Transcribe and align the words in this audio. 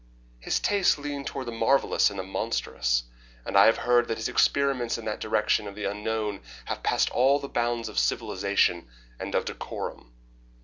His 0.39 0.59
tastes 0.59 0.97
leaned 0.97 1.27
toward 1.27 1.45
the 1.45 1.51
marvellous 1.51 2.09
and 2.09 2.17
the 2.17 2.23
monstrous, 2.23 3.03
and 3.45 3.55
I 3.55 3.67
have 3.67 3.77
heard 3.77 4.07
that 4.07 4.17
his 4.17 4.27
experiments 4.27 4.97
in 4.97 5.05
the 5.05 5.15
direction 5.15 5.67
of 5.67 5.75
the 5.75 5.85
unknown 5.85 6.41
have 6.65 6.81
passed 6.81 7.11
all 7.11 7.37
the 7.37 7.47
bounds 7.47 7.87
of 7.87 7.99
civilization 7.99 8.87
and 9.19 9.35
of 9.35 9.45
decorum. 9.45 10.11